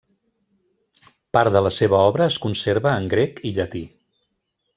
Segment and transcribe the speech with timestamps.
[1.37, 3.85] Part de la seva obra es conserva en grec i llatí.